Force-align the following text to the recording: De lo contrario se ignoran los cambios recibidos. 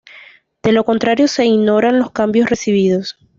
De 0.63 0.71
lo 0.71 0.83
contrario 0.83 1.27
se 1.27 1.45
ignoran 1.45 1.99
los 1.99 2.09
cambios 2.09 2.49
recibidos. 2.49 3.19